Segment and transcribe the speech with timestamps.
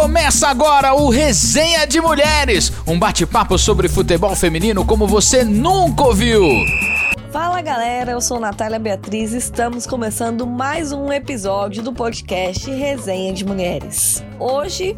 [0.00, 6.40] Começa agora o Resenha de Mulheres, um bate-papo sobre futebol feminino como você nunca ouviu.
[7.32, 13.32] Fala galera, eu sou Natália Beatriz e estamos começando mais um episódio do podcast Resenha
[13.32, 14.22] de Mulheres.
[14.38, 14.96] Hoje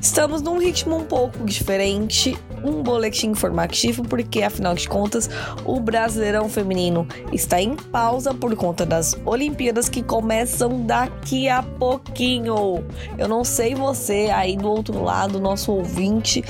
[0.00, 5.28] estamos num ritmo um pouco diferente, um boletim informativo, porque afinal de contas
[5.64, 12.84] o Brasileirão Feminino está em pausa por conta das Olimpíadas que começam daqui a pouquinho.
[13.18, 16.44] Eu não sei você aí do outro lado, nosso ouvinte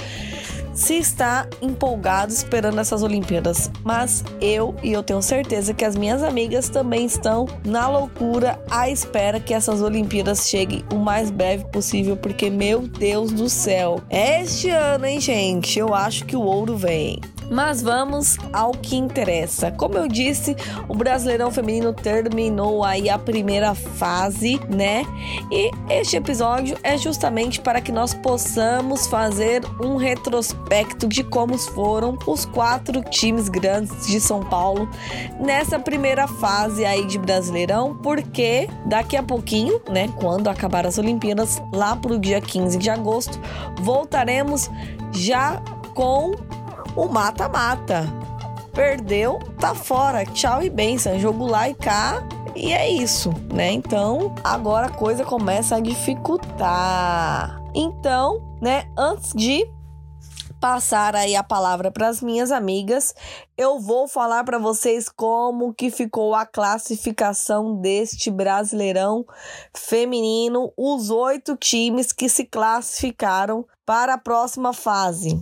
[0.75, 6.23] se está empolgado esperando essas Olimpíadas, mas eu e eu tenho certeza que as minhas
[6.23, 12.17] amigas também estão na loucura à espera que essas Olimpíadas cheguem o mais breve possível,
[12.17, 15.79] porque meu Deus do céu, é este ano, hein, gente?
[15.79, 17.21] Eu acho que o ouro vem.
[17.53, 19.71] Mas vamos ao que interessa.
[19.71, 20.57] Como eu disse,
[20.89, 25.05] o Brasileirão Feminino terminou aí a primeira fase, né?
[25.51, 32.17] E este episódio é justamente para que nós possamos fazer um retrospecto de como foram
[32.27, 34.89] os quatro times grandes de São Paulo
[35.39, 41.61] nessa primeira fase aí de Brasileirão, porque daqui a pouquinho, né, quando acabar as Olimpíadas,
[41.71, 43.39] lá pro dia 15 de agosto,
[43.81, 44.71] voltaremos
[45.13, 45.63] já
[45.95, 46.33] com
[46.97, 48.05] o mata-mata.
[48.73, 50.25] Perdeu, tá fora.
[50.25, 51.19] Tchau e benção.
[51.19, 52.23] Jogo lá e cá.
[52.55, 53.73] E é isso, né?
[53.73, 57.63] Então, agora a coisa começa a dificultar.
[57.75, 59.67] Então, né, antes de
[60.61, 63.13] passar aí a palavra para as minhas amigas,
[63.59, 69.27] eu vou falar para vocês como que ficou a classificação deste Brasileirão
[69.75, 75.37] feminino, os oito times que se classificaram para a próxima fase.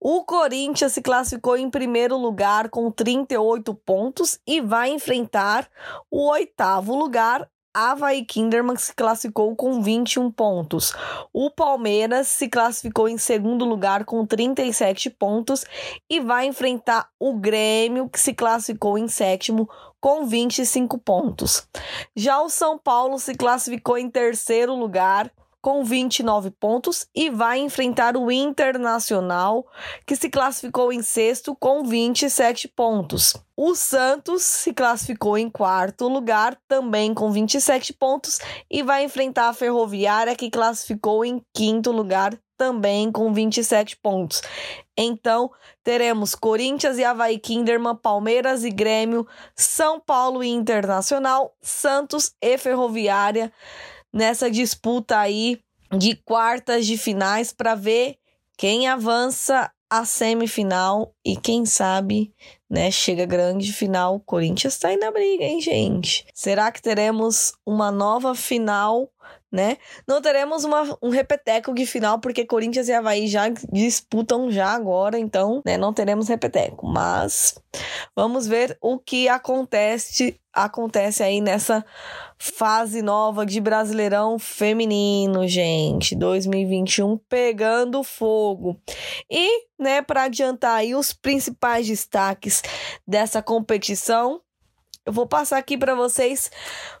[0.00, 5.68] O Corinthians se classificou em primeiro lugar com 38 pontos e vai enfrentar
[6.10, 10.92] o oitavo lugar, Havaí Kinderman se classificou com 21 pontos.
[11.32, 15.64] O Palmeiras se classificou em segundo lugar com 37 pontos
[16.08, 19.68] e vai enfrentar o Grêmio, que se classificou em sétimo
[20.00, 21.68] com 25 pontos.
[22.16, 28.16] Já o São Paulo se classificou em terceiro lugar com 29 pontos e vai enfrentar
[28.16, 29.66] o Internacional,
[30.06, 33.34] que se classificou em sexto com 27 pontos.
[33.56, 38.38] O Santos se classificou em quarto lugar, também com 27 pontos,
[38.70, 44.42] e vai enfrentar a Ferroviária, que classificou em quinto lugar, também com 27 pontos.
[44.96, 45.50] Então,
[45.82, 53.52] teremos Corinthians e Havaí Kinderman, Palmeiras e Grêmio, São Paulo e Internacional, Santos e Ferroviária
[54.12, 55.60] nessa disputa aí
[55.96, 58.16] de quartas de finais para ver
[58.56, 62.32] quem avança a semifinal e quem sabe,
[62.70, 64.14] né, chega grande final.
[64.14, 66.24] O Corinthians tá aí na briga, hein, gente?
[66.32, 69.10] Será que teremos uma nova final
[69.50, 69.78] né?
[70.06, 75.18] Não teremos uma, um repeteco de final, porque Corinthians e Havaí já disputam já agora,
[75.18, 76.86] então, né, não teremos repeteco.
[76.86, 77.54] Mas
[78.14, 81.84] vamos ver o que acontece acontece aí nessa
[82.36, 88.80] fase nova de Brasileirão feminino, gente, 2021 pegando fogo.
[89.30, 92.62] E, né, para adiantar aí os principais destaques
[93.06, 94.40] dessa competição,
[95.06, 96.50] eu vou passar aqui para vocês.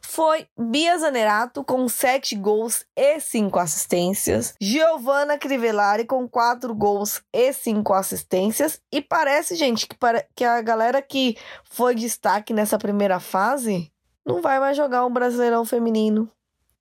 [0.02, 4.54] Foi Bia Zanerato com 7 gols e 5 assistências.
[4.60, 8.80] Giovanna Crivellari com 4 gols e 5 assistências.
[8.92, 10.24] E parece, gente, que, para...
[10.34, 13.92] que a galera que foi destaque nessa primeira fase
[14.26, 16.30] não vai mais jogar um Brasileirão Feminino.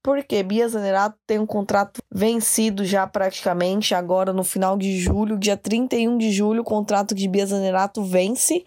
[0.02, 5.58] Porque Bia Zanerato tem um contrato vencido já praticamente, agora no final de julho, dia
[5.58, 8.64] 31 de julho, o contrato de Bia Zanerato vence.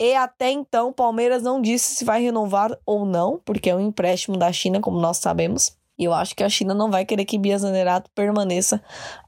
[0.00, 3.80] E até então, o Palmeiras não disse se vai renovar ou não, porque é um
[3.80, 5.76] empréstimo da China, como nós sabemos.
[5.98, 8.82] E eu acho que a China não vai querer que Bia Zanerato permaneça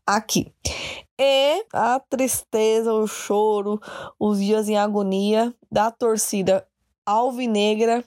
[0.07, 0.51] aqui.
[1.21, 3.79] E a tristeza, o choro,
[4.19, 6.67] os dias em agonia da torcida
[7.05, 8.03] alvinegra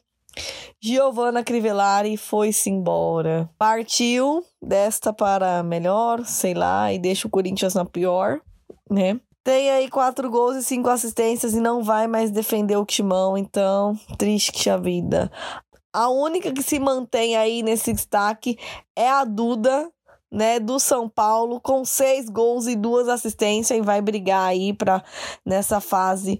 [0.85, 3.49] Giovanna Crivellari foi-se embora.
[3.57, 8.39] Partiu desta para melhor, sei lá, e deixa o Corinthians na pior,
[8.87, 9.19] né?
[9.43, 13.97] Tem aí quatro gols e cinco assistências e não vai mais defender o timão, então,
[14.15, 15.31] triste a vida.
[15.91, 18.55] A única que se mantém aí nesse destaque
[18.95, 19.89] é a Duda,
[20.31, 25.03] né, do São Paulo, com seis gols e duas assistências, e vai brigar aí para
[25.43, 26.39] nessa fase,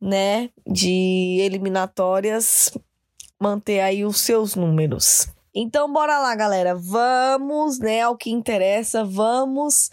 [0.00, 2.72] né, de eliminatórias
[3.40, 5.28] manter aí os seus números.
[5.54, 6.74] Então, bora lá, galera.
[6.74, 9.04] Vamos, né, ao que interessa.
[9.04, 9.90] Vamos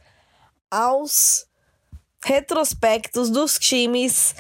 [0.70, 1.46] aos
[2.24, 4.36] retrospectos dos times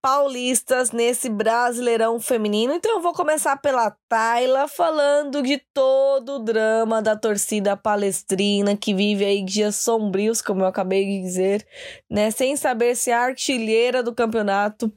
[0.00, 2.72] paulistas nesse Brasileirão feminino.
[2.72, 8.94] Então eu vou começar pela Tayla falando de todo o drama da torcida palestrina que
[8.94, 11.66] vive aí dias sombrios, como eu acabei de dizer,
[12.08, 14.92] né, sem saber se a artilheira do campeonato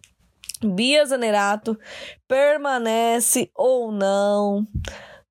[0.63, 1.77] Bia Zanerato
[2.27, 4.67] permanece ou não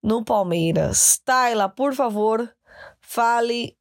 [0.03, 1.21] no Palmeiras.
[1.25, 2.51] Tayla, por favor,
[3.01, 3.77] fale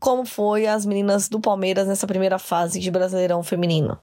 [0.00, 3.98] como foi as meninas do Palmeiras nessa primeira fase de Brasileirão feminino.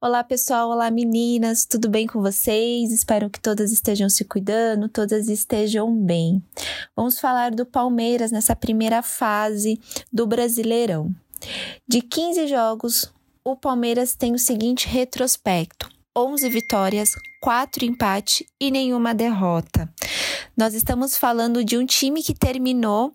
[0.00, 0.70] Olá, pessoal.
[0.70, 1.64] Olá, meninas.
[1.64, 2.90] Tudo bem com vocês?
[2.90, 6.42] Espero que todas estejam se cuidando, todas estejam bem.
[6.96, 9.80] Vamos falar do Palmeiras nessa primeira fase
[10.12, 11.14] do Brasileirão.
[11.86, 13.12] De 15 jogos,
[13.44, 19.92] o Palmeiras tem o seguinte retrospecto: 11 vitórias, 4 empates e nenhuma derrota.
[20.56, 23.14] Nós estamos falando de um time que terminou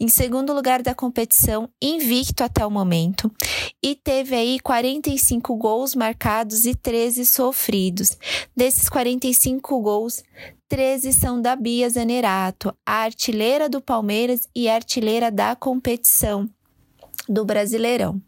[0.00, 3.30] em segundo lugar da competição, invicto até o momento,
[3.82, 8.16] e teve aí 45 gols marcados e 13 sofridos.
[8.56, 10.22] Desses 45 gols,
[10.68, 16.48] 13 são da Bia Zanerato, a artilheira do Palmeiras e artilheira da competição
[17.28, 18.20] do Brasileirão.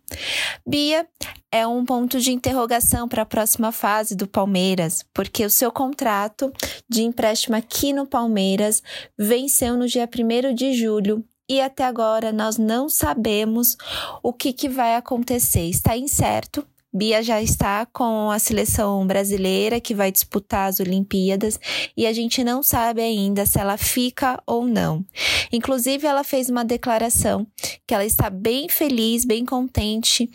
[0.67, 1.06] Bia
[1.50, 6.52] é um ponto de interrogação para a próxima fase do Palmeiras, porque o seu contrato
[6.88, 8.82] de empréstimo aqui no Palmeiras
[9.19, 13.76] venceu no dia 1 de julho e até agora nós não sabemos
[14.23, 15.69] o que, que vai acontecer.
[15.69, 21.58] Está incerto Bia já está com a seleção brasileira que vai disputar as Olimpíadas
[21.96, 25.04] e a gente não sabe ainda se ela fica ou não.
[25.52, 27.46] Inclusive, ela fez uma declaração
[27.87, 30.28] que ela está bem feliz, bem contente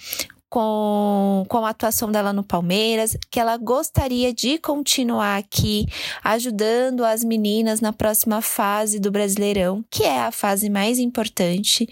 [0.55, 5.85] com, com a atuação dela no Palmeiras, que ela gostaria de continuar aqui
[6.23, 11.89] ajudando as meninas na próxima fase do Brasileirão, que é a fase mais importante.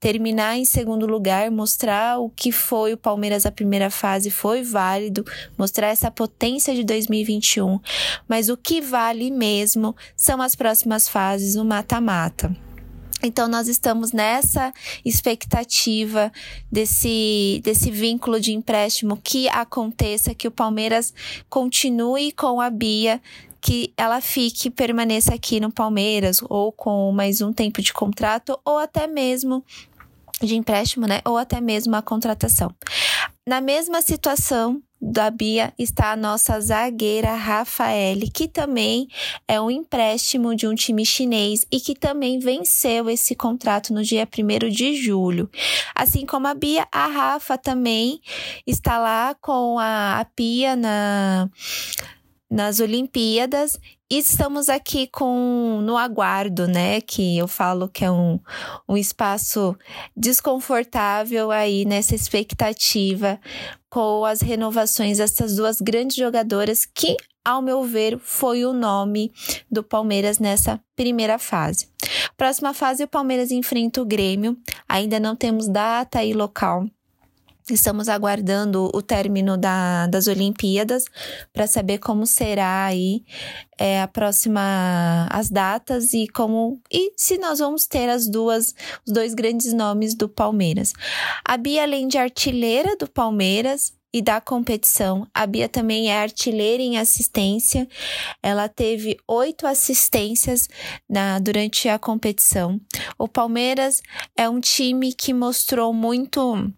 [0.00, 5.22] Terminar em segundo lugar, mostrar o que foi o Palmeiras a primeira fase foi válido,
[5.58, 7.78] mostrar essa potência de 2021,
[8.26, 12.65] mas o que vale mesmo são as próximas fases, o mata-mata.
[13.26, 14.72] Então, nós estamos nessa
[15.04, 16.32] expectativa
[16.70, 21.12] desse, desse vínculo de empréstimo que aconteça, que o Palmeiras
[21.48, 23.20] continue com a Bia,
[23.60, 28.78] que ela fique, permaneça aqui no Palmeiras, ou com mais um tempo de contrato, ou
[28.78, 29.64] até mesmo
[30.40, 31.20] de empréstimo, né?
[31.24, 32.72] Ou até mesmo a contratação.
[33.46, 39.08] Na mesma situação, da Bia está a nossa zagueira Rafaele, que também
[39.46, 44.26] é um empréstimo de um time chinês e que também venceu esse contrato no dia
[44.26, 45.50] 1 de julho.
[45.94, 48.20] Assim como a Bia, a Rafa também
[48.66, 51.48] está lá com a, a Pia na,
[52.50, 53.78] nas Olimpíadas
[54.10, 57.00] estamos aqui com no aguardo, né?
[57.00, 58.38] Que eu falo que é um,
[58.88, 59.76] um espaço
[60.16, 63.40] desconfortável aí nessa expectativa
[63.90, 69.32] com as renovações dessas duas grandes jogadoras que, ao meu ver, foi o nome
[69.70, 71.88] do Palmeiras nessa primeira fase.
[72.36, 74.56] Próxima fase, o Palmeiras enfrenta o Grêmio.
[74.88, 76.86] Ainda não temos data e local
[77.68, 81.04] Estamos aguardando o término da, das Olimpíadas
[81.52, 83.24] para saber como será aí
[83.76, 88.72] é, a próxima as datas e como e se nós vamos ter as duas
[89.04, 90.92] os dois grandes nomes do Palmeiras.
[91.44, 95.26] A Bia além de artilheira do Palmeiras e da competição.
[95.34, 97.88] A Bia também é artilheira em assistência.
[98.40, 100.68] Ela teve oito assistências
[101.10, 102.80] na, durante a competição.
[103.18, 104.00] O Palmeiras
[104.36, 106.72] é um time que mostrou muito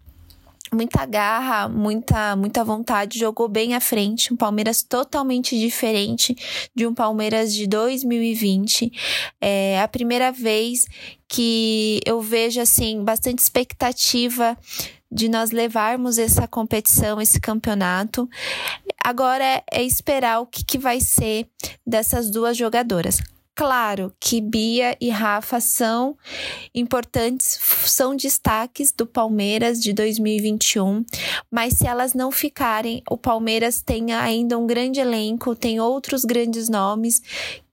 [0.73, 6.35] muita garra, muita muita vontade, jogou bem à frente, um Palmeiras totalmente diferente
[6.75, 8.91] de um Palmeiras de 2020.
[9.41, 10.85] É a primeira vez
[11.27, 14.57] que eu vejo assim bastante expectativa
[15.11, 18.29] de nós levarmos essa competição, esse campeonato.
[19.03, 21.47] Agora é, é esperar o que, que vai ser
[21.85, 23.19] dessas duas jogadoras.
[23.59, 26.15] Claro que Bia e Rafa são
[26.73, 31.03] importantes, são destaques do Palmeiras de 2021,
[31.51, 36.69] mas se elas não ficarem, o Palmeiras tem ainda um grande elenco, tem outros grandes
[36.69, 37.21] nomes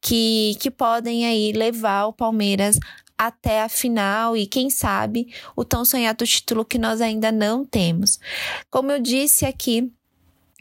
[0.00, 2.80] que, que podem aí levar o Palmeiras
[3.16, 8.18] até a final e quem sabe o tão sonhado título que nós ainda não temos.
[8.72, 9.88] Como eu disse aqui,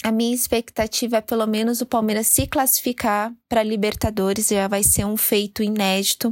[0.06, 5.04] a minha expectativa é pelo menos o Palmeiras se classificar para Libertadores, já vai ser
[5.04, 6.32] um feito inédito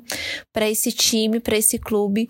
[0.54, 2.28] para esse time, para esse clube.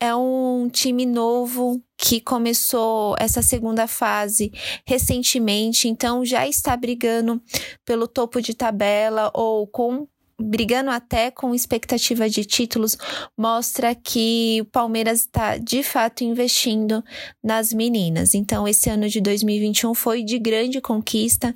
[0.00, 4.50] É um time novo que começou essa segunda fase
[4.84, 7.40] recentemente, então já está brigando
[7.84, 10.08] pelo topo de tabela ou com
[10.40, 12.96] brigando até com expectativa de títulos,
[13.36, 17.04] mostra que o Palmeiras está de fato investindo
[17.42, 18.34] nas meninas.
[18.34, 21.54] Então, esse ano de 2021 foi de grande conquista,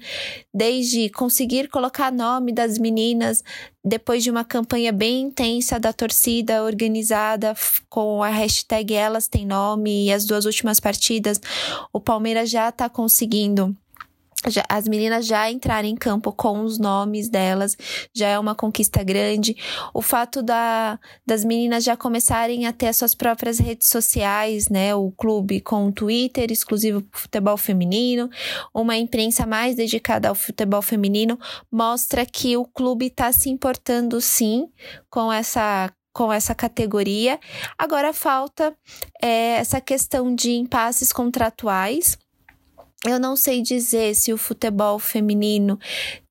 [0.53, 3.43] desde conseguir colocar nome das meninas
[3.85, 7.55] depois de uma campanha bem intensa da torcida organizada
[7.89, 11.39] com a hashtag Elas Têm Nome e as duas últimas partidas,
[11.93, 13.77] o Palmeiras já está conseguindo
[14.51, 17.77] já, as meninas já entrarem em campo com os nomes delas
[18.15, 19.57] já é uma conquista grande.
[19.93, 24.95] O fato da, das meninas já começarem a ter as suas próprias redes sociais, né?
[24.95, 28.29] O clube com o Twitter exclusivo para futebol feminino,
[28.73, 31.39] uma imprensa mais dedicada ao futebol feminino,
[31.71, 34.69] mostra que o clube está se importando sim
[35.11, 37.41] com essa com essa categoria.
[37.77, 38.73] Agora falta
[39.21, 42.17] é, essa questão de impasses contratuais
[43.05, 45.79] eu não sei dizer se o futebol feminino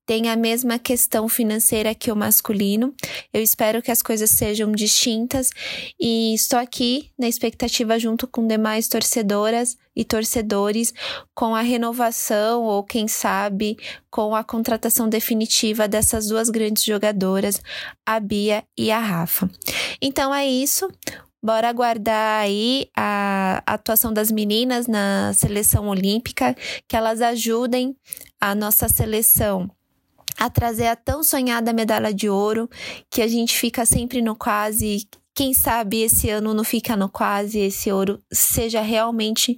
[0.06, 2.94] tem a mesma questão financeira que o masculino.
[3.32, 5.50] Eu espero que as coisas sejam distintas
[5.98, 10.92] e estou aqui na expectativa, junto com demais torcedoras e torcedores,
[11.34, 13.78] com a renovação ou, quem sabe,
[14.10, 17.62] com a contratação definitiva dessas duas grandes jogadoras,
[18.04, 19.48] a Bia e a Rafa.
[20.02, 20.86] Então é isso.
[21.44, 26.56] Bora aguardar aí a atuação das meninas na seleção olímpica,
[26.88, 27.94] que elas ajudem
[28.40, 29.70] a nossa seleção
[30.38, 32.66] a trazer a tão sonhada medalha de ouro,
[33.10, 35.06] que a gente fica sempre no quase.
[35.34, 39.56] Quem sabe esse ano não fica no quase, esse ouro seja realmente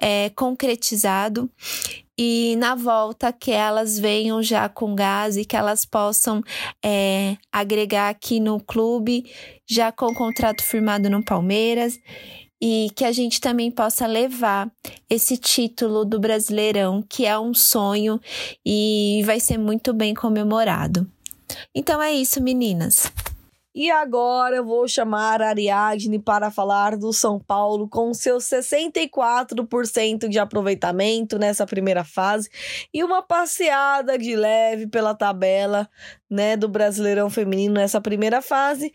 [0.00, 1.50] é, concretizado
[2.18, 6.42] e na volta que elas venham já com gás e que elas possam
[6.84, 9.24] é, agregar aqui no clube,
[9.68, 11.98] já com contrato firmado no Palmeiras,
[12.62, 14.70] e que a gente também possa levar
[15.10, 18.20] esse título do Brasileirão, que é um sonho
[18.64, 21.10] e vai ser muito bem comemorado.
[21.74, 23.10] Então é isso, meninas.
[23.74, 30.28] E agora eu vou chamar a Ariadne para falar do São Paulo com seus 64%
[30.28, 32.50] de aproveitamento nessa primeira fase
[32.92, 35.88] e uma passeada de leve pela tabela,
[36.30, 38.92] né, do Brasileirão Feminino nessa primeira fase,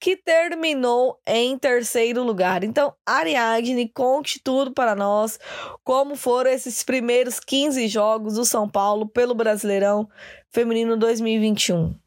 [0.00, 2.64] que terminou em terceiro lugar.
[2.64, 5.38] Então, Ariadne, conte tudo para nós,
[5.84, 10.08] como foram esses primeiros 15 jogos do São Paulo pelo Brasileirão
[10.50, 12.05] Feminino 2021.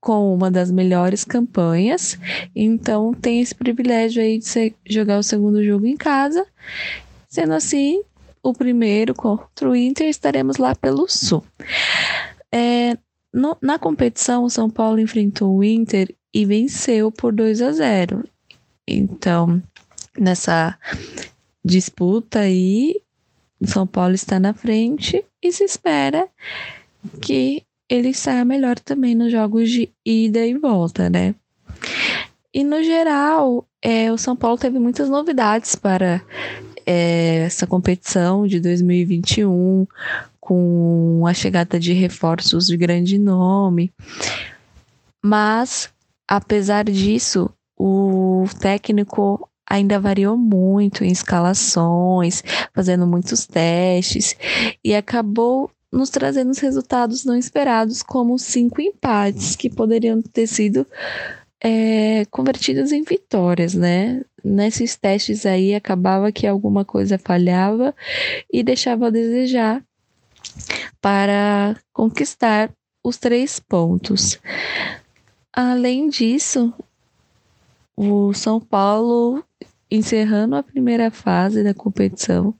[0.00, 2.18] com uma das melhores campanhas,
[2.56, 6.46] então tem esse privilégio aí de jogar o segundo jogo em casa.
[7.28, 8.02] Sendo assim,
[8.42, 11.44] o primeiro contra o Inter, estaremos lá pelo Sul.
[12.50, 12.96] É,
[13.32, 18.24] no, na competição, o São Paulo enfrentou o Inter e venceu por 2 a 0.
[18.88, 19.62] Então,
[20.18, 20.78] nessa
[21.64, 23.00] disputa aí,
[23.60, 26.26] o São Paulo está na frente e se espera
[27.20, 31.34] que ele saia melhor também nos jogos de ida e volta, né?
[32.54, 36.22] E no geral, é, o São Paulo teve muitas novidades para
[36.86, 39.86] é, essa competição de 2021,
[40.40, 43.92] com a chegada de reforços de grande nome.
[45.22, 45.92] Mas,
[46.26, 52.42] apesar disso, o técnico ainda variou muito em escalações,
[52.74, 54.36] fazendo muitos testes
[54.84, 60.86] e acabou nos trazendo resultados não esperados, como cinco empates que poderiam ter sido
[61.60, 64.24] é, convertidos em vitórias, né?
[64.42, 67.94] Nesses testes aí acabava que alguma coisa falhava
[68.50, 69.84] e deixava a desejar
[71.00, 72.70] para conquistar
[73.04, 74.38] os três pontos.
[75.52, 76.72] Além disso,
[77.96, 79.44] o São Paulo
[79.90, 82.54] encerrando a primeira fase da competição,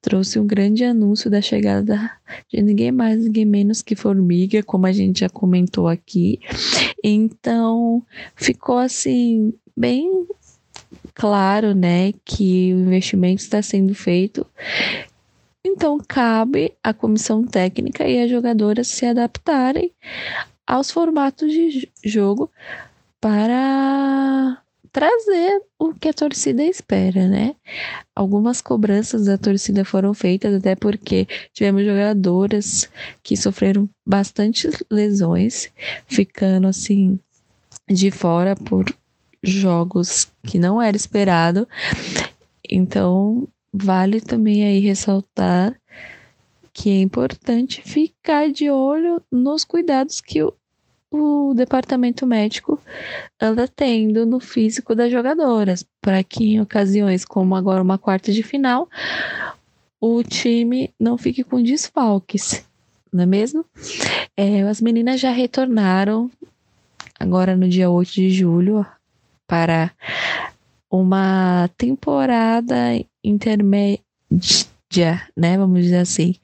[0.00, 2.10] trouxe um grande anúncio da chegada
[2.48, 6.40] de ninguém mais, ninguém menos que Formiga, como a gente já comentou aqui.
[7.02, 8.04] Então,
[8.34, 10.26] ficou assim, bem
[11.14, 14.46] claro, né, que o investimento está sendo feito.
[15.64, 19.92] Então, cabe à comissão técnica e às jogadoras se adaptarem
[20.66, 22.50] aos formatos de jogo
[23.20, 24.62] para
[24.92, 27.54] trazer o que a torcida espera, né?
[28.14, 32.88] Algumas cobranças da torcida foram feitas, até porque tivemos jogadoras
[33.22, 35.70] que sofreram bastante lesões,
[36.06, 37.18] ficando assim
[37.88, 38.84] de fora por
[39.42, 41.68] jogos que não era esperado.
[42.68, 45.78] Então, vale também aí ressaltar
[46.72, 50.52] que é importante ficar de olho nos cuidados que o
[51.18, 52.80] o departamento médico
[53.40, 58.42] anda tendo no físico das jogadoras, para que em ocasiões como agora uma quarta de
[58.42, 58.88] final,
[60.00, 62.64] o time não fique com desfalques,
[63.12, 63.64] não é mesmo?
[64.36, 66.30] É, as meninas já retornaram
[67.18, 68.86] agora no dia 8 de julho
[69.46, 69.90] para
[70.90, 72.76] uma temporada
[73.24, 74.00] intermédia,
[75.36, 75.56] né?
[75.56, 76.34] Vamos dizer assim,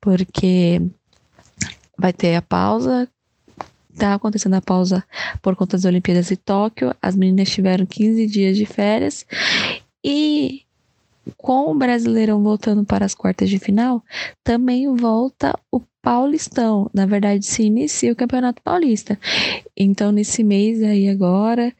[0.00, 0.80] porque
[1.96, 3.08] vai ter a pausa
[3.96, 5.04] Tá acontecendo a pausa
[5.42, 6.94] por conta das Olimpíadas de Tóquio.
[7.00, 9.26] As meninas tiveram 15 dias de férias.
[10.04, 10.62] E
[11.36, 14.02] com o Brasileirão voltando para as quartas de final,
[14.42, 16.90] também volta o Paulistão.
[16.94, 19.18] Na verdade, se inicia o Campeonato Paulista.
[19.76, 21.72] Então, nesse mês aí agora,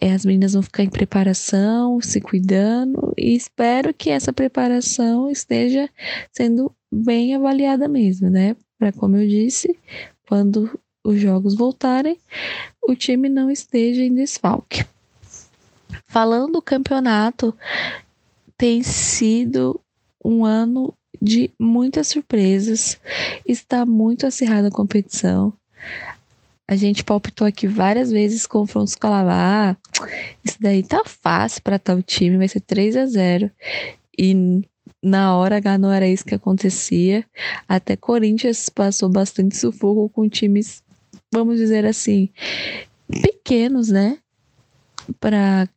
[0.00, 5.88] é, as meninas vão ficar em preparação, se cuidando, e espero que essa preparação esteja
[6.32, 8.54] sendo bem avaliada mesmo, né?
[8.78, 9.74] Para, como eu disse,
[10.28, 12.18] quando os jogos voltarem,
[12.82, 14.84] o time não esteja em desfalque.
[16.06, 17.56] Falando do campeonato,
[18.58, 19.80] tem sido
[20.24, 20.92] um ano
[21.22, 22.98] de muitas surpresas.
[23.46, 25.52] Está muito acirrada a competição.
[26.68, 29.76] A gente palpitou aqui várias vezes confrontos com a Lavá.
[30.42, 33.50] Isso daí tá fácil para tal time, vai ser 3 a 0.
[34.18, 34.62] E
[35.00, 37.24] na hora não era isso que acontecia.
[37.68, 40.82] Até Corinthians passou bastante sufoco com times
[41.32, 42.28] vamos dizer assim,
[43.22, 44.18] pequenos, né?
[45.20, 45.68] Para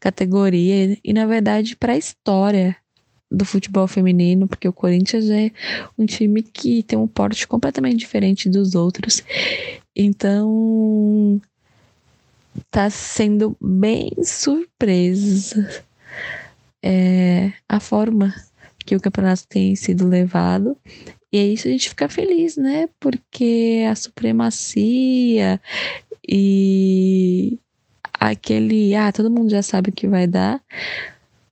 [0.00, 2.76] categoria e na verdade para a história
[3.30, 5.50] do futebol feminino, porque o Corinthians é
[5.96, 9.22] um time que tem um porte completamente diferente dos outros.
[9.96, 11.40] Então,
[12.70, 15.84] tá sendo bem surpresa
[16.82, 18.34] é, a forma
[18.84, 20.76] que o campeonato tem sido levado
[21.32, 22.88] e é isso a gente fica feliz, né?
[23.00, 25.60] Porque a supremacia
[26.28, 27.58] e
[28.12, 30.62] aquele, ah, todo mundo já sabe o que vai dar,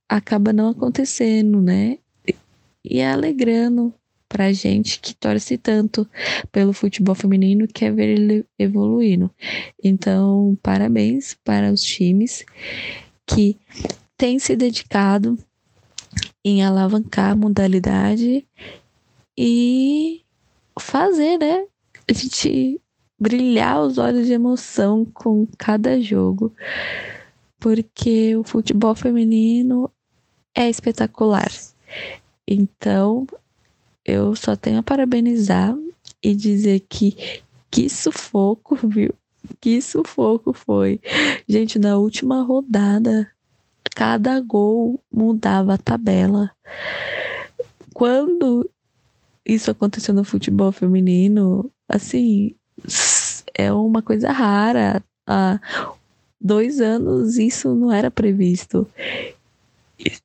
[0.07, 1.97] acaba não acontecendo, né?
[2.83, 3.93] E é alegrando
[4.29, 6.07] pra gente que torce tanto
[6.51, 9.29] pelo futebol feminino quer é ver ele evoluindo.
[9.83, 12.45] Então, parabéns para os times
[13.25, 13.57] que
[14.15, 15.37] têm se dedicado
[16.45, 18.47] em alavancar a modalidade
[19.37, 20.23] e
[20.79, 21.65] fazer, né?
[22.09, 22.81] A gente
[23.19, 26.53] brilhar os olhos de emoção com cada jogo,
[27.59, 29.91] porque o futebol feminino
[30.55, 31.51] é espetacular.
[32.47, 33.27] Então,
[34.03, 35.77] eu só tenho a parabenizar
[36.21, 39.13] e dizer que que sufoco, viu?
[39.61, 40.99] Que sufoco foi.
[41.47, 43.31] Gente, na última rodada,
[43.95, 46.51] cada gol mudava a tabela.
[47.93, 48.69] Quando
[49.53, 52.55] isso aconteceu no futebol feminino, assim,
[53.53, 55.03] é uma coisa rara.
[55.27, 55.59] Há
[56.39, 58.87] dois anos isso não era previsto.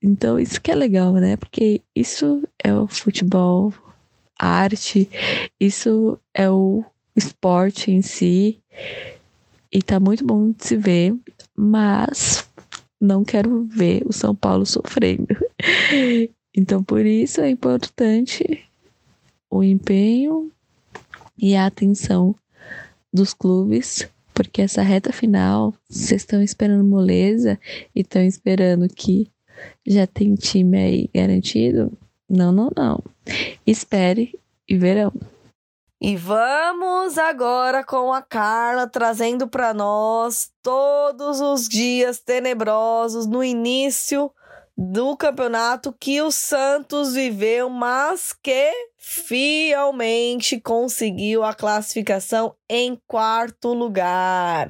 [0.02, 1.36] Então, isso que é legal, né?
[1.36, 3.74] Porque isso é o futebol,
[4.38, 5.08] arte,
[5.60, 6.84] isso é o
[7.14, 8.58] esporte em si.
[9.70, 11.14] E tá muito bom de se ver,
[11.54, 12.48] mas
[13.00, 15.26] não quero ver o São Paulo sofrendo.
[16.58, 18.66] Então, por isso é importante
[19.58, 20.50] o empenho
[21.38, 22.34] e a atenção
[23.12, 27.58] dos clubes, porque essa reta final, vocês estão esperando moleza
[27.94, 29.30] e estão esperando que
[29.86, 31.96] já tem time aí garantido?
[32.28, 33.02] Não, não, não.
[33.66, 34.38] Espere
[34.68, 35.12] e verão.
[36.00, 44.30] E vamos agora com a Carla trazendo para nós todos os dias tenebrosos no início
[44.76, 54.68] do campeonato que o Santos viveu, mas que fielmente conseguiu a classificação em quarto lugar.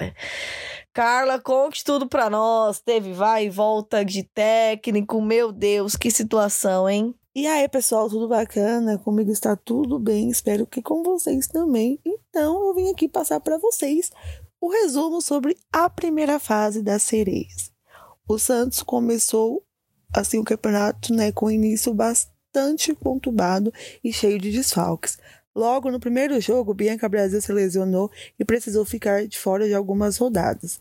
[0.92, 2.80] Carla, conte tudo para nós.
[2.80, 5.20] Teve vai e volta de técnico.
[5.20, 7.14] Meu Deus, que situação, hein?
[7.34, 8.96] E aí, pessoal, tudo bacana?
[8.96, 12.00] Comigo está tudo bem, espero que com vocês também.
[12.02, 14.10] Então, eu vim aqui passar para vocês
[14.58, 17.70] o resumo sobre a primeira fase das sereias.
[18.26, 19.65] O Santos começou
[20.16, 25.18] assim o campeonato, né, com início bastante conturbado e cheio de desfalques.
[25.54, 30.16] Logo no primeiro jogo, Bianca Brasil se lesionou e precisou ficar de fora de algumas
[30.16, 30.80] rodadas.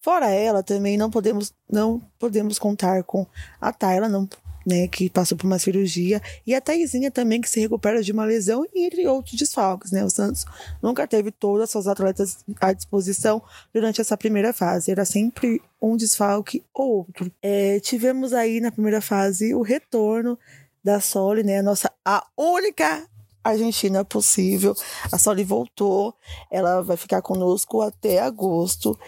[0.00, 3.26] Fora ela, também não podemos não podemos contar com
[3.60, 4.28] a Tayla, não
[4.68, 8.26] né, que passou por uma cirurgia, e a Taizinha também, que se recupera de uma
[8.26, 10.04] lesão, entre outros desfalques, né?
[10.04, 10.44] O Santos
[10.82, 15.96] nunca teve todas as suas atletas à disposição durante essa primeira fase, era sempre um
[15.96, 17.32] desfalque ou outro.
[17.40, 20.38] É, tivemos aí na primeira fase o retorno
[20.84, 23.08] da Soli, né, a nossa a única
[23.42, 24.74] Argentina possível.
[25.10, 26.14] A Soli voltou,
[26.50, 28.98] ela vai ficar conosco até agosto.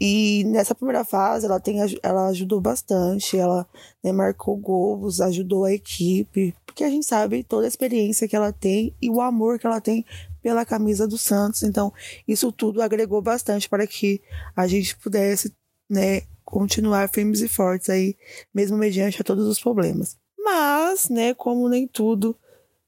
[0.00, 3.66] E nessa primeira fase ela, tem, ela ajudou bastante, ela
[4.02, 8.52] né, marcou gols, ajudou a equipe, porque a gente sabe toda a experiência que ela
[8.52, 10.04] tem e o amor que ela tem
[10.42, 11.62] pela camisa do Santos.
[11.62, 11.92] Então,
[12.28, 14.20] isso tudo agregou bastante para que
[14.54, 15.54] a gente pudesse
[15.88, 18.14] né, continuar firmes e fortes aí,
[18.54, 20.16] mesmo mediante a todos os problemas.
[20.38, 22.36] Mas, né, como nem tudo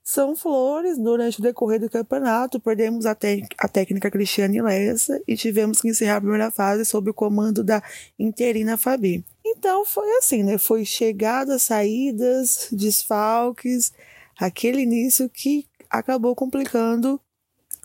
[0.09, 0.97] são flores.
[0.97, 3.14] Durante o decorrer do campeonato, perdemos a,
[3.59, 7.83] a técnica Cristiane Lessa e tivemos que encerrar a primeira fase sob o comando da
[8.18, 9.23] interina Fabi.
[9.44, 10.57] Então foi assim, né?
[10.57, 13.92] Foi chegadas, saídas, desfalques,
[14.38, 17.21] aquele início que acabou complicando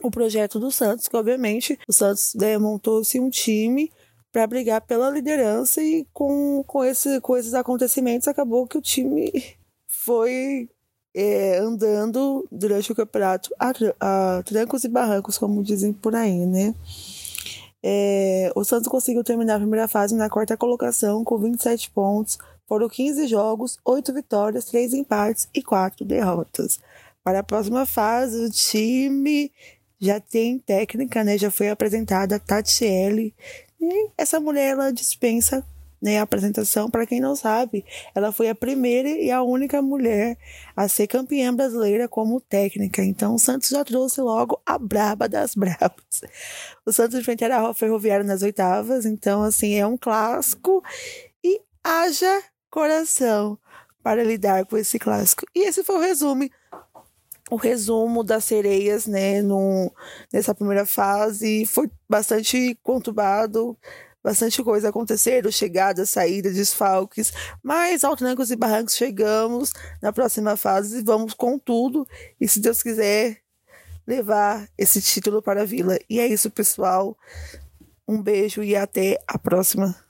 [0.01, 3.91] o projeto do Santos, que obviamente o Santos né, montou-se um time
[4.31, 9.29] para brigar pela liderança e com, com, esse, com esses acontecimentos acabou que o time
[9.87, 10.69] foi
[11.13, 16.73] é, andando durante o campeonato a, a, trancos e barrancos, como dizem por aí, né?
[17.85, 22.37] É, o Santos conseguiu terminar a primeira fase na quarta colocação com 27 pontos.
[22.65, 26.79] Foram 15 jogos, 8 vitórias, 3 empates e 4 derrotas.
[27.23, 29.51] Para a próxima fase, o time
[29.99, 31.37] já tem técnica, né?
[31.37, 33.33] Já foi apresentada a Tatiele.
[33.79, 35.63] E essa mulher ela dispensa
[36.03, 36.91] né, a apresentação.
[36.91, 40.37] Para quem não sabe, ela foi a primeira e a única mulher
[40.75, 43.01] a ser campeã brasileira como técnica.
[43.01, 46.21] Então, o Santos já trouxe logo a braba das brabas.
[46.85, 49.05] O Santos enfrentará a Ferroviária nas oitavas.
[49.05, 50.83] Então, assim, é um clássico.
[51.41, 53.57] E haja coração
[54.03, 55.45] para lidar com esse clássico.
[55.55, 56.49] E esse foi o resumo
[57.51, 59.91] o resumo das sereias, né, no,
[60.31, 61.65] nessa primeira fase.
[61.67, 63.77] Foi bastante conturbado,
[64.23, 70.99] bastante coisa aconteceram, chegada, saída, desfalques, mas aos trancos e barrancos chegamos na próxima fase
[70.99, 72.07] e vamos com tudo
[72.39, 73.43] e se Deus quiser
[74.07, 75.97] levar esse título para a Vila.
[76.09, 77.17] E é isso, pessoal.
[78.07, 80.02] Um beijo e até a próxima.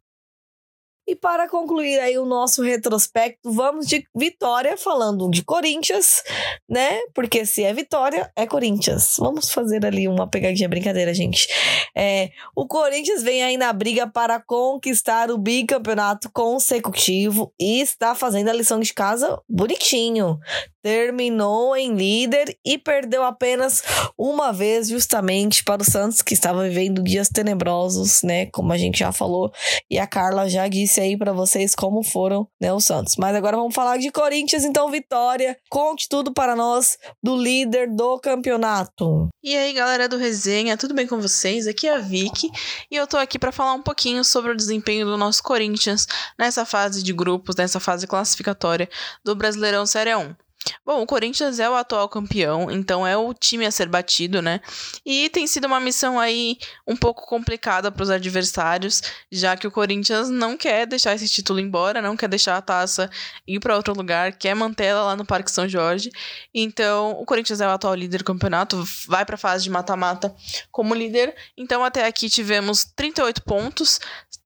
[1.07, 6.23] E para concluir aí o nosso retrospecto, vamos de vitória falando de Corinthians,
[6.69, 7.01] né?
[7.13, 9.15] Porque se é vitória, é Corinthians.
[9.19, 11.47] Vamos fazer ali uma pegadinha brincadeira, gente.
[11.95, 18.49] É, o Corinthians vem aí na briga para conquistar o bicampeonato consecutivo e está fazendo
[18.49, 20.39] a lição de casa bonitinho
[20.83, 23.81] terminou em líder e perdeu apenas
[24.17, 28.47] uma vez, justamente para o Santos, que estava vivendo dias tenebrosos, né?
[28.47, 29.51] Como a gente já falou,
[29.89, 33.15] e a Carla já disse aí para vocês como foram, né, os Santos.
[33.17, 35.57] Mas agora vamos falar de Corinthians, então, Vitória.
[35.69, 39.29] Conte tudo para nós do líder do campeonato.
[39.43, 41.67] E aí, galera do Resenha, tudo bem com vocês?
[41.67, 42.49] Aqui é a Vicky
[42.91, 46.05] e eu tô aqui para falar um pouquinho sobre o desempenho do nosso Corinthians
[46.37, 48.89] nessa fase de grupos, nessa fase classificatória
[49.23, 50.42] do Brasileirão Série 1.
[50.85, 54.59] Bom, o Corinthians é o atual campeão, então é o time a ser batido, né?
[55.05, 59.71] E tem sido uma missão aí um pouco complicada para os adversários, já que o
[59.71, 63.09] Corinthians não quer deixar esse título embora, não quer deixar a taça
[63.47, 66.11] ir para outro lugar, quer mantê-la lá no Parque São Jorge.
[66.53, 70.33] Então, o Corinthians é o atual líder do campeonato, vai para a fase de mata-mata
[70.71, 71.35] como líder.
[71.57, 73.99] Então, até aqui tivemos 38 pontos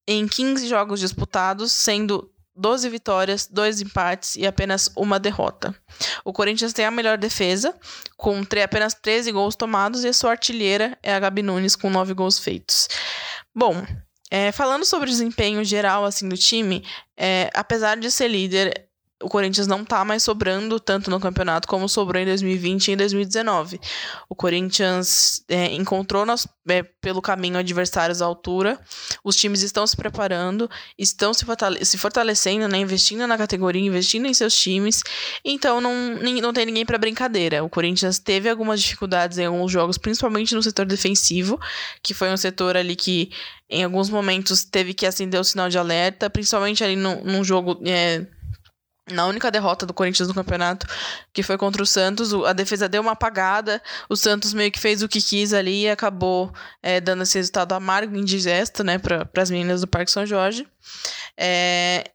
[0.08, 5.76] em 15 jogos disputados, sendo 12 vitórias, 2 empates e apenas uma derrota.
[6.26, 7.76] O Corinthians tem a melhor defesa,
[8.18, 12.14] com apenas 13 gols tomados, e a sua artilheira é a Gabi Nunes, com 9
[12.14, 12.88] gols feitos.
[13.54, 13.86] Bom,
[14.30, 16.84] é, falando sobre o desempenho geral assim do time,
[17.16, 18.87] é, apesar de ser líder,
[19.22, 22.98] o Corinthians não tá mais sobrando tanto no campeonato como sobrou em 2020 e em
[22.98, 23.80] 2019.
[24.30, 28.80] O Corinthians é, encontrou nas, é, pelo caminho adversários à altura,
[29.24, 34.28] os times estão se preparando, estão se, fortale se fortalecendo, né, investindo na categoria, investindo
[34.28, 35.02] em seus times,
[35.44, 35.94] então não,
[36.42, 37.64] não tem ninguém para brincadeira.
[37.64, 41.60] O Corinthians teve algumas dificuldades em alguns jogos, principalmente no setor defensivo,
[42.04, 43.32] que foi um setor ali que
[43.70, 47.82] em alguns momentos teve que acender o sinal de alerta, principalmente ali num jogo.
[47.86, 48.26] É,
[49.12, 50.88] na única derrota do Corinthians no campeonato,
[51.34, 55.02] que foi contra o Santos, a defesa deu uma apagada, o Santos meio que fez
[55.02, 59.50] o que quis ali e acabou é, dando esse resultado amargo, indigesto, né, para as
[59.50, 60.68] meninas do Parque São Jorge.
[61.38, 62.12] É,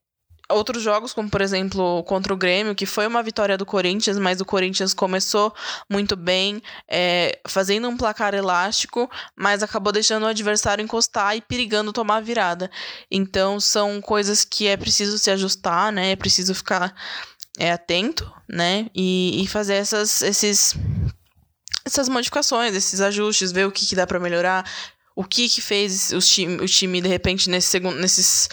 [0.53, 4.41] outros jogos, como por exemplo contra o Grêmio, que foi uma vitória do Corinthians, mas
[4.41, 5.55] o Corinthians começou
[5.89, 11.93] muito bem, é, fazendo um placar elástico, mas acabou deixando o adversário encostar e perigando
[11.93, 12.71] tomar a virada.
[13.11, 16.13] Então são coisas que é preciso se ajustar, né?
[16.13, 16.95] É preciso ficar
[17.59, 18.87] é, atento, né?
[18.95, 20.75] E, e fazer essas, esses,
[21.85, 24.65] essas modificações, esses ajustes, ver o que, que dá para melhorar,
[25.15, 28.49] o que que fez o time, o time de repente nesse segundo, nesses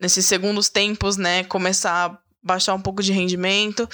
[0.00, 3.88] nesses segundos tempos, né, começar a baixar um pouco de rendimento.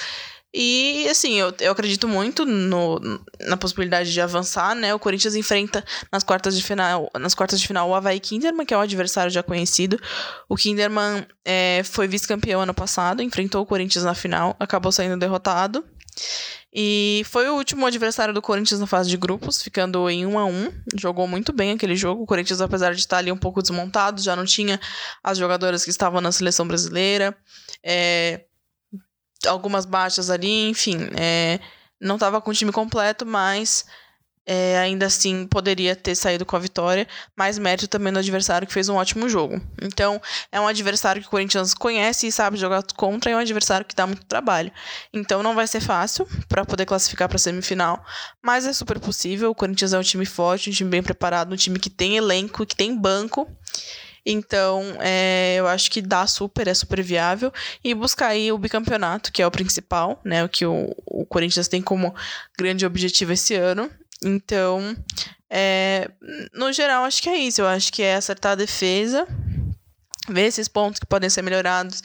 [0.56, 3.00] E, assim, eu, eu acredito muito no,
[3.40, 4.94] na possibilidade de avançar, né?
[4.94, 8.72] O Corinthians enfrenta nas quartas de final, nas quartas de final o Havaí Kinderman, que
[8.72, 10.00] é um adversário já conhecido.
[10.48, 15.84] O Kinderman é, foi vice-campeão ano passado, enfrentou o Corinthians na final, acabou saindo derrotado.
[16.76, 20.44] E foi o último adversário do Corinthians na fase de grupos, ficando em 1 a
[20.44, 22.24] 1 Jogou muito bem aquele jogo.
[22.24, 24.80] O Corinthians, apesar de estar ali um pouco desmontado, já não tinha
[25.22, 27.36] as jogadoras que estavam na seleção brasileira.
[27.80, 28.46] É,
[29.46, 30.98] algumas baixas ali, enfim.
[31.16, 31.60] É,
[32.00, 33.86] não estava com o time completo, mas
[34.46, 38.72] é, ainda assim poderia ter saído com a vitória, mais mérito também do adversário que
[38.72, 39.60] fez um ótimo jogo.
[39.80, 40.20] Então,
[40.52, 43.86] é um adversário que o Corinthians conhece e sabe jogar contra, e é um adversário
[43.86, 44.70] que dá muito trabalho.
[45.12, 48.04] Então, não vai ser fácil para poder classificar para a semifinal,
[48.42, 49.50] mas é super possível.
[49.50, 52.66] O Corinthians é um time forte, um time bem preparado, um time que tem elenco,
[52.66, 53.48] que tem banco.
[54.26, 57.52] Então, é, eu acho que dá super, é super viável.
[57.82, 60.42] E buscar aí o bicampeonato, que é o principal, né?
[60.42, 62.14] O que o, o Corinthians tem como
[62.58, 63.90] grande objetivo esse ano.
[64.22, 64.96] Então,
[65.50, 66.10] é,
[66.52, 67.60] no geral, acho que é isso.
[67.60, 69.26] Eu acho que é acertar a defesa,
[70.28, 72.02] ver esses pontos que podem ser melhorados,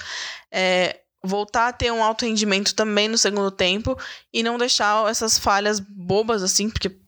[0.52, 3.98] é, voltar a ter um alto rendimento também no segundo tempo
[4.34, 6.99] e não deixar essas falhas bobas, assim, porque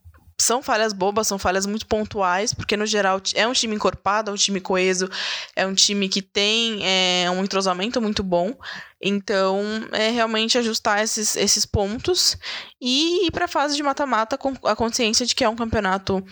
[0.42, 4.34] são falhas bobas, são falhas muito pontuais, porque no geral é um time encorpado, é
[4.34, 5.10] um time coeso,
[5.56, 8.56] é um time que tem é, um entrosamento muito bom.
[9.02, 12.38] Então, é realmente ajustar esses, esses pontos
[12.80, 16.24] e ir para a fase de mata-mata com a consciência de que é um campeonato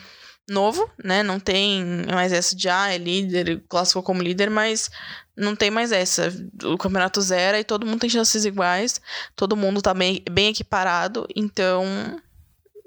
[0.49, 1.21] novo, né?
[1.21, 4.89] Não tem mais essa de ah, é líder, classificou como líder, mas
[5.37, 6.33] não tem mais essa.
[6.63, 8.99] O campeonato zero e todo mundo tem chances iguais,
[9.35, 12.19] todo mundo tá bem, bem equiparado, então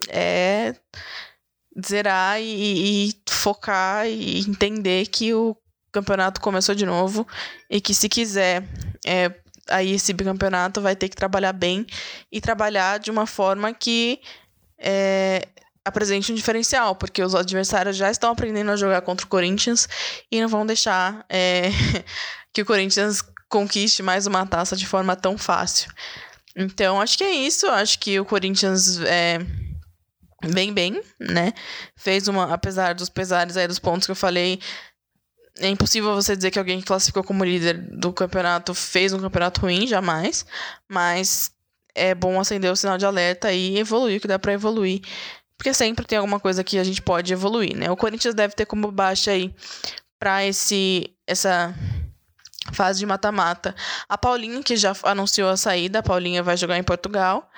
[0.08, 0.74] é
[1.86, 5.56] zerar e, e focar e entender que o
[5.90, 7.26] campeonato começou de novo
[7.70, 8.64] e que se quiser
[9.06, 9.32] é,
[9.68, 11.86] aí esse bicampeonato vai ter que trabalhar bem
[12.30, 14.20] e trabalhar de uma forma que
[14.78, 15.48] é,
[15.84, 19.88] apresente um diferencial, porque os adversários já estão aprendendo a jogar contra o Corinthians
[20.30, 21.70] e não vão deixar é,
[22.52, 25.92] que o Corinthians conquiste mais uma taça de forma tão fácil.
[26.56, 27.66] Então, acho que é isso.
[27.66, 29.38] Acho que o Corinthians é,
[30.48, 31.52] bem bem, né?
[31.96, 34.58] Fez uma, apesar dos pesares aí dos pontos que eu falei,
[35.58, 39.60] é impossível você dizer que alguém que classificou como líder do campeonato fez um campeonato
[39.60, 40.46] ruim, jamais.
[40.88, 41.52] Mas
[41.94, 45.02] é bom acender o sinal de alerta e evoluir o que dá para evoluir.
[45.56, 47.90] Porque sempre tem alguma coisa que a gente pode evoluir, né?
[47.90, 49.54] O Corinthians deve ter como baixa aí
[50.18, 51.74] para esse essa
[52.72, 53.74] fase de mata-mata.
[54.08, 57.50] A Paulinha, que já anunciou a saída, a Paulinha vai jogar em Portugal.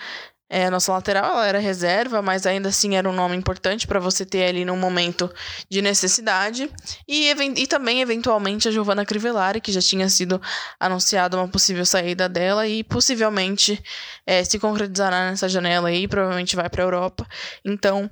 [0.56, 4.24] É, nossa lateral ela era reserva, mas ainda assim era um nome importante para você
[4.24, 5.28] ter ali num momento
[5.68, 6.70] de necessidade.
[7.08, 10.40] E, e também, eventualmente, a Giovanna Crivellari, que já tinha sido
[10.78, 13.82] anunciada uma possível saída dela e possivelmente
[14.24, 17.26] é, se concretizará nessa janela aí, provavelmente vai para a Europa.
[17.64, 18.08] Então,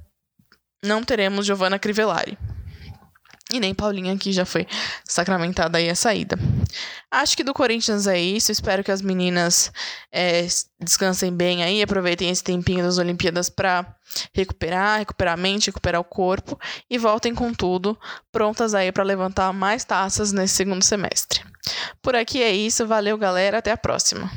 [0.84, 2.36] não teremos Giovanna Crivellari.
[3.52, 4.66] E nem Paulinha, que já foi
[5.04, 6.38] sacramentada aí a saída.
[7.10, 8.50] Acho que do Corinthians é isso.
[8.50, 9.70] Espero que as meninas
[10.10, 10.46] é,
[10.80, 13.94] descansem bem aí, aproveitem esse tempinho das Olimpíadas para
[14.32, 17.98] recuperar, recuperar a mente, recuperar o corpo e voltem com tudo,
[18.30, 21.42] prontas aí para levantar mais taças nesse segundo semestre.
[22.00, 24.30] Por aqui é isso, valeu galera, até a próxima.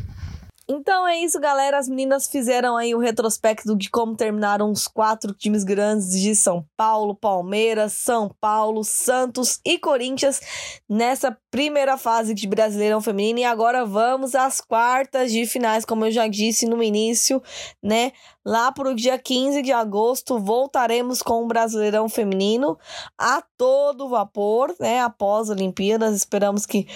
[0.68, 1.78] Então é isso, galera.
[1.78, 6.66] As meninas fizeram aí o retrospecto de como terminaram os quatro times grandes de São
[6.76, 10.42] Paulo, Palmeiras, São Paulo, Santos e Corinthians
[10.90, 13.40] nessa primeira fase de Brasileirão Feminino.
[13.40, 17.44] E agora vamos às quartas de finais, como eu já disse no início,
[17.82, 18.12] né?
[18.44, 22.76] Lá para o dia 15 de agosto voltaremos com o Brasileirão Feminino
[23.18, 25.02] a todo vapor, né?
[25.02, 26.88] Após as Olimpíadas, esperamos que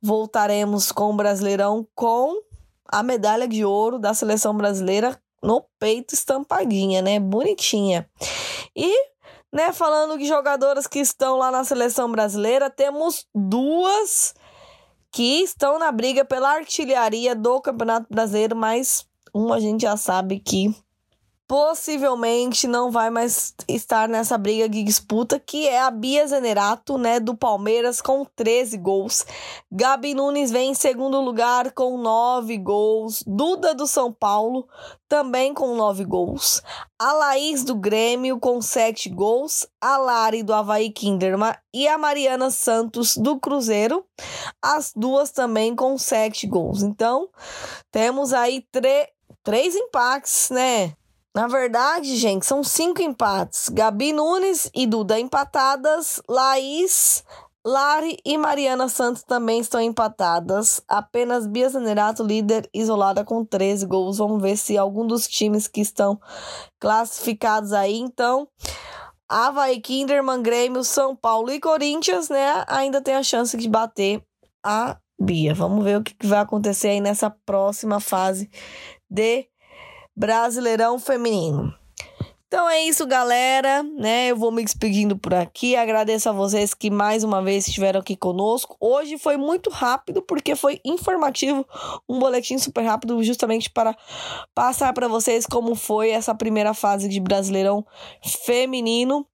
[0.00, 2.34] voltaremos com o Brasileirão com
[2.92, 7.18] a medalha de ouro da seleção brasileira no peito estampadinha, né?
[7.18, 8.08] Bonitinha.
[8.76, 8.94] E,
[9.52, 14.34] né, falando de jogadoras que estão lá na seleção brasileira, temos duas
[15.10, 20.38] que estão na briga pela artilharia do Campeonato Brasileiro, mas uma a gente já sabe
[20.38, 20.74] que
[21.52, 27.20] possivelmente não vai mais estar nessa briga de disputa, que é a Bia Zenerato, né,
[27.20, 29.26] do Palmeiras, com 13 gols.
[29.70, 33.22] Gabi Nunes vem em segundo lugar com 9 gols.
[33.26, 34.66] Duda do São Paulo,
[35.06, 36.62] também com 9 gols.
[36.98, 39.66] A Laís do Grêmio, com 7 gols.
[39.78, 44.06] A Lari do Havaí Kinderman e a Mariana Santos do Cruzeiro,
[44.62, 46.82] as duas também com 7 gols.
[46.82, 47.28] Então,
[47.90, 48.64] temos aí
[49.44, 50.94] três empates, né?
[51.34, 53.70] Na verdade, gente, são cinco empates.
[53.70, 56.20] Gabi Nunes e Duda empatadas.
[56.28, 57.24] Laís,
[57.64, 60.82] Lari e Mariana Santos também estão empatadas.
[60.86, 64.18] Apenas Bia Zanerato, líder, isolada com 13 gols.
[64.18, 66.20] Vamos ver se algum dos times que estão
[66.78, 68.46] classificados aí, então.
[69.26, 72.62] Havaí, Kinderman, Grêmio, São Paulo e Corinthians, né?
[72.66, 74.22] Ainda tem a chance de bater
[74.62, 75.54] a Bia.
[75.54, 78.50] Vamos ver o que vai acontecer aí nessa próxima fase
[79.08, 79.46] de
[80.16, 81.74] Brasileirão Feminino.
[82.52, 84.30] Então é isso, galera, né?
[84.30, 85.74] Eu vou me despedindo por aqui.
[85.74, 88.76] Agradeço a vocês que mais uma vez estiveram aqui conosco.
[88.78, 91.66] Hoje foi muito rápido porque foi informativo,
[92.06, 93.96] um boletim super rápido justamente para
[94.54, 97.86] passar para vocês como foi essa primeira fase de Brasileirão
[98.22, 99.26] Feminino.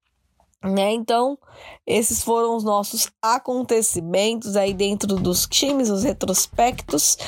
[0.63, 0.93] Né?
[0.93, 1.37] Então,
[1.85, 7.19] esses foram os nossos acontecimentos aí dentro dos times, os retrospectos.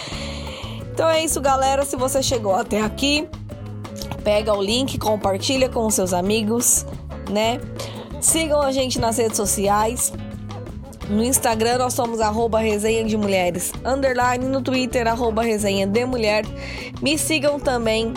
[0.93, 1.85] Então é isso, galera.
[1.85, 3.29] Se você chegou até aqui,
[4.23, 6.87] pega o link, compartilha com os seus amigos,
[7.31, 7.61] né?
[8.21, 10.13] Sigam a gente nas redes sociais.
[11.09, 16.45] No Instagram nós somos arroba resenha de mulheres, underline, no Twitter arroba resenha de mulher.
[17.03, 18.15] Me sigam também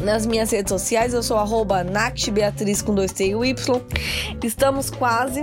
[0.00, 1.84] nas minhas redes sociais, eu sou arroba
[2.32, 3.82] Beatriz com dois T e Y.
[4.42, 5.42] Estamos quase,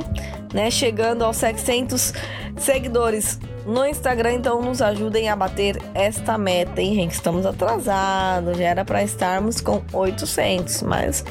[0.54, 2.14] né, chegando aos 700
[2.58, 7.12] seguidores no Instagram, então nos ajudem a bater esta meta, hein, gente?
[7.12, 11.26] Estamos atrasados, já era para estarmos com 800, mas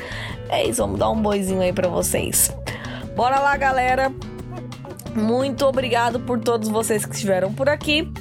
[0.50, 2.54] é isso, vamos dar um boizinho aí para vocês.
[3.16, 4.12] Bora lá, galera.
[5.14, 8.12] Muito obrigado por todos vocês que estiveram por aqui.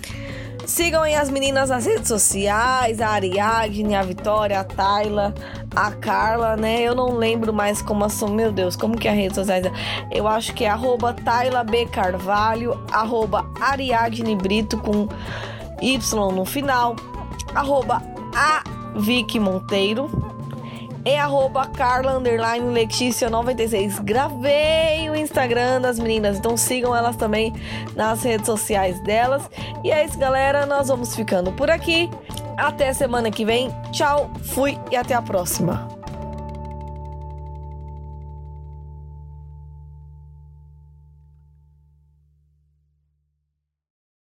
[0.65, 5.34] Sigam aí as meninas nas redes sociais, a Ariadne, a Vitória, a Tayla,
[5.75, 6.82] a Carla, né?
[6.82, 9.62] Eu não lembro mais como são, meu Deus, como que é a rede social?
[10.12, 15.08] Eu acho que é arroba Tayla B Carvalho, arroba Ariadne Brito com
[15.82, 16.95] Y no final,
[17.54, 18.01] arroba
[18.36, 18.63] a
[18.95, 20.10] Vicky Monteiro
[21.06, 22.18] e arroba Carla
[22.74, 24.00] Letícia 96.
[24.00, 27.54] Gravei o Instagram das meninas, então sigam elas também
[27.96, 29.50] nas redes sociais delas.
[29.84, 30.65] E é isso, galera.
[30.65, 32.10] Nós vamos ficando por aqui.
[32.58, 33.70] Até semana que vem.
[33.91, 35.94] Tchau, fui e até a próxima.